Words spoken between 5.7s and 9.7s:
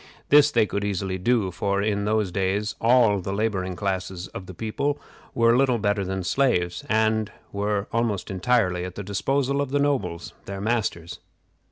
better than slaves, and were almost entirely at the disposal of